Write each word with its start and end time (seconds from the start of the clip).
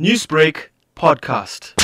Newsbreak 0.00 0.70
podcast. 0.96 1.74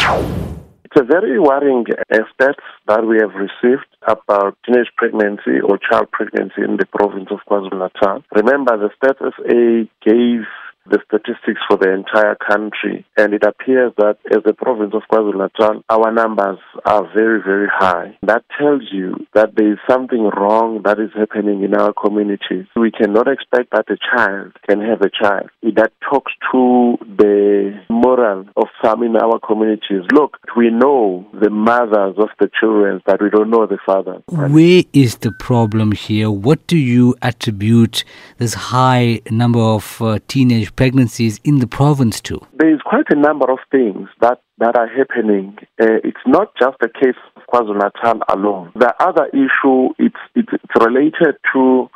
It's 0.85 1.01
a 1.01 1.05
very 1.05 1.39
worrying 1.39 1.85
stats 2.11 2.67
that 2.89 3.07
we 3.07 3.19
have 3.19 3.31
received 3.35 3.87
about 4.09 4.59
teenage 4.67 4.89
pregnancy 4.97 5.61
or 5.63 5.79
child 5.79 6.11
pregnancy 6.11 6.63
in 6.63 6.77
the 6.77 6.87
province 6.87 7.29
of 7.31 7.39
KwaZulu-Natal. 7.49 8.25
Remember, 8.35 8.77
the 8.77 8.91
Stats 8.99 9.21
SA 9.21 9.89
gave 10.05 10.43
the 10.87 10.99
statistics 11.07 11.61
for 11.69 11.77
the 11.77 11.93
entire 11.93 12.37
country, 12.37 13.05
and 13.17 13.35
it 13.35 13.45
appears 13.45 13.93
that 13.99 14.17
as 14.31 14.43
the 14.45 14.55
province 14.55 14.95
of 14.95 15.03
KwaZulu-Natal, 15.13 15.85
our 15.89 16.13
numbers 16.13 16.59
are 16.85 17.09
very, 17.15 17.41
very 17.43 17.69
high. 17.71 18.17
That 18.23 18.45
tells 18.59 18.83
you 18.91 19.27
that 19.35 19.55
there 19.57 19.73
is 19.73 19.79
something 19.89 20.31
wrong 20.37 20.83
that 20.85 20.99
is 20.99 21.11
happening 21.15 21.63
in 21.63 21.75
our 21.75 21.93
communities. 21.93 22.67
We 22.77 22.91
cannot 22.91 23.29
expect 23.29 23.71
that 23.73 23.91
a 23.91 23.99
child 24.15 24.53
can 24.69 24.81
have 24.81 25.03
a 25.03 25.11
child. 25.11 25.51
That 25.63 25.93
talks 26.09 26.33
to 26.53 26.97
the 27.01 27.81
moral 27.89 28.47
of 28.57 28.67
some 28.83 29.03
in 29.03 29.17
our 29.17 29.39
communities. 29.39 30.03
Look, 30.13 30.39
we 30.57 30.71
know 30.71 31.27
the 31.41 31.51
mothers 31.51 32.17
of 32.19 32.29
the 32.39 32.51
children, 32.59 33.03
but 33.07 33.23
we 33.23 33.31
don't 33.31 33.51
know 33.51 33.67
the 33.67 33.79
fathers. 33.85 34.23
Where 34.29 34.83
is 34.93 35.19
the 35.19 35.33
problem 35.33 35.93
here? 35.93 36.31
What 36.31 36.67
do 36.67 36.77
you 36.77 37.15
attribute 37.23 38.05
this 38.39 38.55
high 38.55 39.21
number 39.31 39.61
of 39.61 40.01
uh, 40.01 40.19
teenage 40.29 40.70
pregnancies 40.77 41.41
in 41.45 41.59
the 41.59 41.67
province 41.67 42.21
too? 42.21 42.41
There 42.59 42.73
is 42.73 42.81
quite 42.83 43.07
a 43.11 43.17
number 43.17 43.51
of 43.51 43.59
things 43.71 44.09
that, 44.21 44.41
that 44.59 44.77
are 44.77 44.89
happening. 44.89 45.57
Uh, 45.81 45.99
it's 46.05 46.25
not 46.27 46.53
just 46.59 46.77
the 46.81 46.89
case 46.89 47.17
of 47.37 47.43
KwaZulu-Natal 47.53 48.23
alone. 48.29 48.73
The 48.75 48.95
other 49.01 49.27
issue, 49.27 49.95
it's, 49.99 50.17
it's, 50.35 50.53
it's 50.53 50.85
related 50.85 51.37
to 51.53 51.89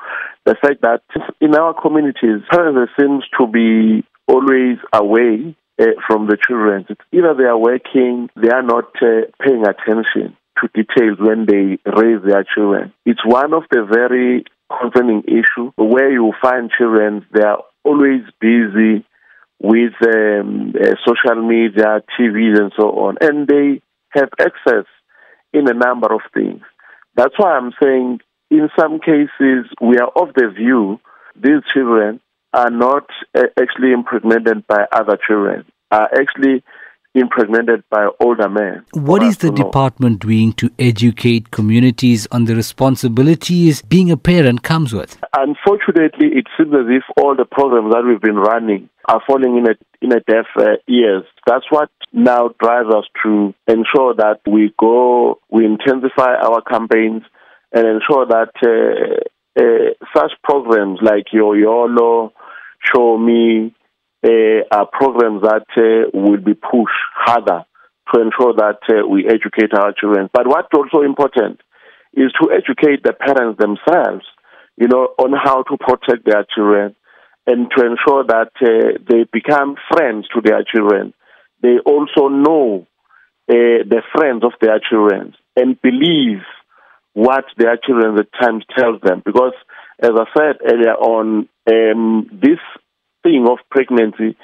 the 0.45 0.57
fact 0.61 0.83
that 0.83 1.03
in 1.41 1.55
our 1.55 1.75
communities, 1.81 2.43
parents 2.51 2.93
seems 2.99 3.25
to 3.39 3.47
be 3.47 4.05
always 4.29 4.79
away 4.93 5.57
uh, 5.81 5.85
from 6.07 6.27
the 6.27 6.37
children. 6.47 6.87
It's 6.89 7.01
either 7.13 7.35
they 7.35 7.45
are 7.45 7.59
working, 7.59 8.29
they 8.37 8.51
are 8.51 8.63
not 8.63 8.91
uh, 9.03 9.27
paying 9.43 9.65
attention 9.67 10.37
to 10.61 10.69
details 10.75 11.19
when 11.19 11.47
they 11.47 11.79
raise 11.91 12.23
their 12.25 12.45
children. 12.55 12.93
It's 13.05 13.25
one 13.25 13.53
of 13.53 13.65
the 13.71 13.85
very 13.85 14.45
concerning 14.81 15.23
issue 15.27 15.73
where 15.77 16.11
you 16.11 16.33
find 16.41 16.71
children 16.71 17.27
they 17.33 17.43
are 17.43 17.63
always 17.85 18.23
busy 18.41 19.05
with 19.61 19.93
um, 20.07 20.75
uh, 20.79 20.95
social 21.07 21.43
media, 21.43 22.03
TV, 22.19 22.59
and 22.59 22.73
so 22.79 22.91
on, 22.91 23.17
and 23.21 23.47
they 23.47 23.81
have 24.11 24.29
access 24.41 24.85
in 25.53 25.69
a 25.69 25.75
number 25.75 26.13
of 26.13 26.21
things. 26.33 26.61
That's 27.15 27.35
why 27.39 27.53
I'm 27.57 27.73
saying, 27.83 28.21
in 28.51 28.69
some 28.79 28.99
cases, 29.01 29.67
we 29.81 29.97
are 29.99 30.11
of 30.17 30.35
the 30.35 30.53
view 30.55 31.01
these 31.37 31.63
children 31.73 32.21
are 32.53 32.71
not 32.71 33.07
uh, 33.35 33.43
actually 33.61 33.93
impregnated 33.93 34.67
by 34.67 34.87
other 34.93 35.19
children, 35.27 35.65
are 35.91 36.09
actually 36.15 36.63
impregnated 37.15 37.85
by 37.91 38.09
older 38.21 38.49
men. 38.49 38.85
What 38.93 39.23
is 39.23 39.39
the 39.39 39.51
department 39.51 40.21
doing 40.21 40.53
to 40.55 40.71
educate 40.79 41.51
communities 41.51 42.27
on 42.33 42.45
the 42.45 42.57
responsibilities 42.57 43.83
being 43.83 44.11
a 44.11 44.17
parent 44.17 44.63
comes 44.63 44.93
with? 44.93 45.17
Unfortunately, 45.33 46.29
it 46.33 46.47
seems 46.57 46.75
as 46.75 46.87
if 46.89 47.05
all 47.17 47.37
the 47.37 47.45
programs 47.45 47.93
that 47.93 48.05
we've 48.05 48.21
been 48.21 48.37
running 48.37 48.89
are 49.07 49.23
falling 49.27 49.57
in 49.59 49.67
a 49.69 49.75
in 50.01 50.13
a 50.13 50.21
deaf 50.21 50.47
uh, 50.59 50.77
ears. 50.89 51.25
That's 51.47 51.65
what 51.71 51.91
now 52.13 52.51
drives 52.61 52.89
us 52.95 53.05
to 53.23 53.55
ensure 53.67 54.15
that 54.17 54.41
we 54.47 54.73
go, 54.79 55.39
we 55.51 55.65
intensify 55.65 56.35
our 56.35 56.63
campaigns, 56.63 57.23
and 57.73 57.87
ensure 57.87 58.27
that 58.27 58.53
uh, 58.63 59.61
uh, 59.61 60.09
such 60.15 60.33
programs 60.43 60.99
like 61.03 61.27
Yo 61.33 61.53
YOLO, 61.53 62.33
ChommY, 62.93 63.73
are 64.71 64.87
programs 64.87 65.43
that 65.43 65.67
uh, 65.77 66.11
will 66.13 66.41
be 66.41 66.55
pushed 66.55 67.05
harder 67.15 67.65
to 68.13 68.21
ensure 68.21 68.55
that 68.55 68.79
uh, 68.89 69.07
we 69.09 69.27
educate 69.27 69.73
our 69.77 69.93
children. 69.93 70.29
But 70.33 70.47
what's 70.47 70.69
also 70.75 71.03
important 71.05 71.61
is 72.13 72.33
to 72.41 72.51
educate 72.53 73.03
the 73.03 73.13
parents 73.13 73.59
themselves, 73.59 74.25
you 74.77 74.89
know, 74.89 75.15
on 75.19 75.33
how 75.33 75.63
to 75.63 75.77
protect 75.79 76.25
their 76.25 76.45
children 76.55 76.95
and 77.47 77.71
to 77.77 77.85
ensure 77.85 78.25
that 78.25 78.51
uh, 78.63 78.99
they 79.09 79.25
become 79.33 79.77
friends 79.93 80.27
to 80.35 80.41
their 80.41 80.65
children. 80.65 81.13
They 81.63 81.79
also 81.85 82.29
know 82.29 82.87
uh, 83.49 83.85
the 83.89 84.03
friends 84.15 84.45
of 84.45 84.53
their 84.61 84.81
children 84.81 85.35
and 85.57 85.81
believe 85.83 86.43
what 87.13 87.45
their 87.57 87.77
children 87.77 88.19
at 88.19 88.29
times 88.41 88.65
tell 88.77 88.99
them. 89.03 89.23
Because, 89.25 89.53
as 90.03 90.11
I 90.11 90.25
said 90.37 90.57
earlier 90.65 90.95
on, 90.95 91.49
um, 91.71 92.31
this 92.33 92.59
thing 93.45 93.53
of 93.53 93.59
pregnancy, 93.71 94.37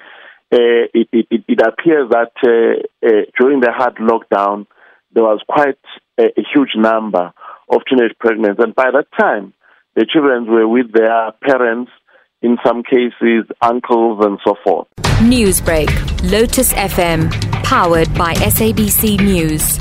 uh, 0.53 0.91
it, 0.93 1.09
it, 1.13 1.45
it, 1.49 1.61
appears 1.61 2.11
that 2.11 2.33
uh, 2.43 3.07
uh, 3.07 3.11
during 3.39 3.61
the 3.61 3.71
hard 3.71 3.97
lockdown, 3.97 4.67
there 5.13 5.23
was 5.23 5.41
quite 5.49 5.79
a, 6.19 6.25
a, 6.25 6.45
huge 6.55 6.71
number 6.77 7.33
of 7.69 7.81
teenage 7.89 8.17
pregnancies. 8.19 8.59
And 8.59 8.75
by 8.75 8.91
that 8.91 9.07
time, 9.19 9.53
the 9.95 10.07
children 10.11 10.47
were 10.47 10.67
with 10.67 10.93
their 10.93 11.33
parents, 11.43 11.93
in 12.43 12.57
some 12.65 12.83
cases, 12.83 13.45
uncles, 13.63 14.25
and 14.25 14.39
so 14.45 14.57
forth. 14.65 14.89
Newsbreak, 15.21 15.91
Lotus 16.31 16.73
FM, 16.73 17.31
powered 17.63 18.13
by 18.15 18.35
SABC 18.35 19.21
News. 19.21 19.79